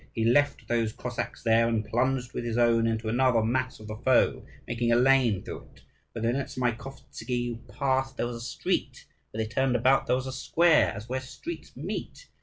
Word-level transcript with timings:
He 0.13 0.23
left 0.25 0.67
those 0.67 0.93
Cossacks 0.93 1.43
there, 1.43 1.67
and 1.67 1.85
plunged 1.85 2.33
with 2.33 2.43
his 2.43 2.57
own 2.57 2.87
into 2.87 3.07
another 3.07 3.43
mass 3.43 3.79
of 3.79 3.85
the 3.87 3.97
foe, 3.97 4.41
making 4.67 4.91
a 4.91 4.95
lane 4.95 5.43
through 5.43 5.67
it. 5.75 5.83
Where 6.13 6.23
the 6.23 6.29
Nezamaikovtzi 6.29 7.59
passed 7.67 8.17
there 8.17 8.25
was 8.25 8.37
a 8.37 8.41
street; 8.41 9.05
where 9.29 9.43
they 9.43 9.47
turned 9.47 9.75
about 9.75 10.07
there 10.07 10.15
was 10.15 10.25
a 10.25 10.31
square 10.31 10.91
as 10.95 11.07
where 11.07 11.21
streets 11.21 11.77
meet. 11.77 12.25